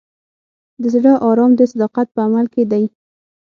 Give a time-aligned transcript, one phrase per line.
[0.81, 2.83] د زړه ارام د صداقت په عمل کې دی.